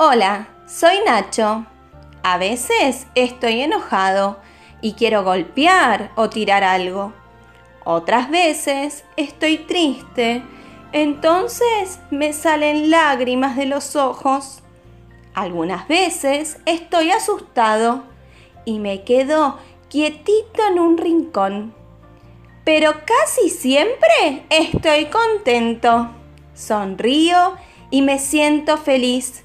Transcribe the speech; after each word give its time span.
Hola, 0.00 0.46
soy 0.68 0.94
Nacho. 1.04 1.66
A 2.22 2.38
veces 2.38 3.08
estoy 3.16 3.62
enojado 3.62 4.38
y 4.80 4.92
quiero 4.92 5.24
golpear 5.24 6.12
o 6.14 6.30
tirar 6.30 6.62
algo. 6.62 7.12
Otras 7.84 8.30
veces 8.30 9.04
estoy 9.16 9.58
triste, 9.58 10.44
entonces 10.92 11.98
me 12.12 12.32
salen 12.32 12.90
lágrimas 12.90 13.56
de 13.56 13.66
los 13.66 13.96
ojos. 13.96 14.62
Algunas 15.34 15.88
veces 15.88 16.58
estoy 16.64 17.10
asustado 17.10 18.04
y 18.64 18.78
me 18.78 19.02
quedo 19.02 19.58
quietito 19.90 20.64
en 20.70 20.78
un 20.78 20.96
rincón. 20.96 21.74
Pero 22.64 22.92
casi 23.04 23.50
siempre 23.50 24.46
estoy 24.48 25.06
contento. 25.06 26.10
Sonrío 26.54 27.56
y 27.90 28.02
me 28.02 28.20
siento 28.20 28.76
feliz. 28.76 29.42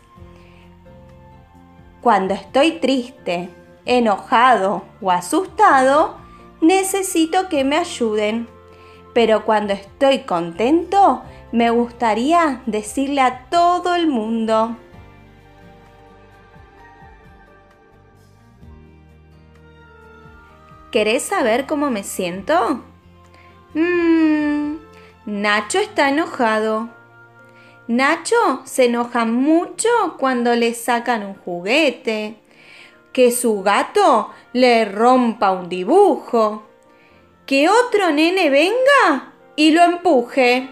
Cuando 2.04 2.34
estoy 2.34 2.82
triste, 2.82 3.50
enojado 3.86 4.84
o 5.00 5.10
asustado, 5.10 6.18
necesito 6.60 7.48
que 7.48 7.64
me 7.64 7.78
ayuden. 7.78 8.50
Pero 9.14 9.46
cuando 9.46 9.72
estoy 9.72 10.20
contento, 10.20 11.24
me 11.54 11.70
gustaría 11.70 12.62
decirle 12.66 13.22
a 13.22 13.46
todo 13.50 13.96
el 13.96 14.08
mundo. 14.08 14.76
¿Querés 20.92 21.24
saber 21.24 21.66
cómo 21.68 21.90
me 21.90 22.04
siento? 22.04 22.84
Mmm, 23.76 24.76
Nacho 25.26 25.80
está 25.80 26.10
enojado. 26.10 26.90
Nacho 27.88 28.62
se 28.64 28.86
enoja 28.86 29.26
mucho 29.26 29.90
cuando 30.18 30.56
le 30.56 30.74
sacan 30.74 31.26
un 31.26 31.36
juguete, 31.36 32.38
que 33.12 33.32
su 33.32 33.62
gato 33.62 34.32
le 34.54 34.86
rompa 34.86 35.52
un 35.52 35.68
dibujo, 35.68 36.64
que 37.46 37.68
otro 37.68 38.12
nene 38.12 38.50
venga 38.50 39.34
y 39.58 39.72
lo 39.72 39.84
empuje. 39.84 40.70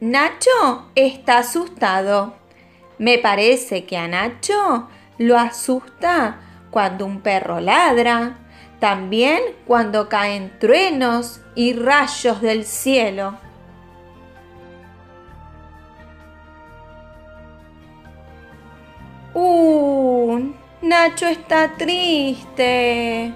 Nacho 0.00 0.90
está 0.94 1.38
asustado. 1.38 2.34
Me 2.98 3.18
parece 3.18 3.84
que 3.84 3.96
a 3.96 4.08
Nacho 4.08 4.88
lo 5.18 5.36
asusta 5.36 6.47
cuando 6.70 7.06
un 7.06 7.20
perro 7.20 7.60
ladra, 7.60 8.38
también 8.80 9.40
cuando 9.66 10.08
caen 10.08 10.58
truenos 10.58 11.40
y 11.54 11.72
rayos 11.72 12.40
del 12.40 12.64
cielo. 12.64 13.38
¡Uh! 19.34 20.52
Nacho 20.80 21.26
está 21.26 21.72
triste. 21.76 23.34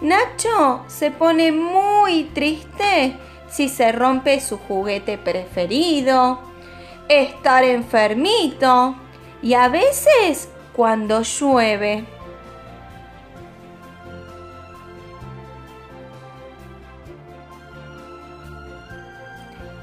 Nacho 0.00 0.84
se 0.86 1.10
pone 1.10 1.52
muy 1.52 2.24
triste 2.32 3.16
si 3.48 3.68
se 3.68 3.92
rompe 3.92 4.40
su 4.40 4.56
juguete 4.56 5.18
preferido, 5.18 6.40
estar 7.08 7.64
enfermito 7.64 8.94
y 9.42 9.54
a 9.54 9.68
veces 9.68 10.48
cuando 10.72 11.22
llueve. 11.22 12.19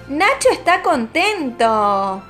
Nacho 0.07 0.49
está 0.51 0.81
contento. 0.81 2.21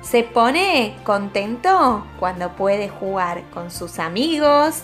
Se 0.00 0.22
pone 0.22 0.96
contento 1.04 2.06
cuando 2.18 2.52
puede 2.52 2.88
jugar 2.88 3.42
con 3.52 3.70
sus 3.70 3.98
amigos, 3.98 4.82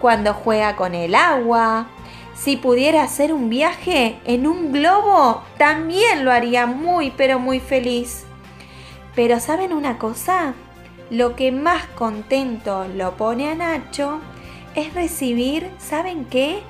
cuando 0.00 0.34
juega 0.34 0.76
con 0.76 0.94
el 0.94 1.14
agua. 1.14 1.86
Si 2.34 2.56
pudiera 2.56 3.02
hacer 3.02 3.32
un 3.32 3.50
viaje 3.50 4.18
en 4.24 4.46
un 4.46 4.72
globo, 4.72 5.42
también 5.58 6.24
lo 6.24 6.32
haría 6.32 6.66
muy, 6.66 7.10
pero 7.10 7.38
muy 7.38 7.60
feliz. 7.60 8.24
Pero 9.14 9.40
¿saben 9.40 9.72
una 9.72 9.98
cosa? 9.98 10.54
lo 11.10 11.34
que 11.34 11.50
más 11.50 11.86
contento 11.86 12.86
lo 12.94 13.16
pone 13.16 13.50
a 13.50 13.54
Nacho 13.56 14.20
es 14.76 14.94
recibir, 14.94 15.68
¿saben 15.78 16.24
qué? 16.24 16.62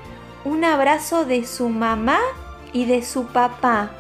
Un 0.45 0.65
abrazo 0.65 1.27
de 1.27 1.47
su 1.47 1.69
mamá 1.69 2.19
y 2.73 2.87
de 2.87 3.03
su 3.03 3.27
papá. 3.27 3.91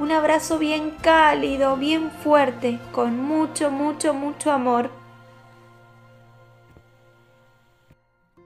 Un 0.00 0.12
abrazo 0.12 0.58
bien 0.58 0.92
cálido, 1.02 1.76
bien 1.76 2.10
fuerte, 2.10 2.80
con 2.90 3.20
mucho, 3.20 3.70
mucho, 3.70 4.14
mucho 4.14 4.50
amor. 4.50 4.90